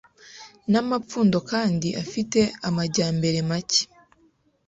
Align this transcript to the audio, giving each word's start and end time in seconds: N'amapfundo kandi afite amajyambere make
N'amapfundo 0.71 1.37
kandi 1.51 1.87
afite 2.03 2.39
amajyambere 2.67 3.37
make 3.49 3.81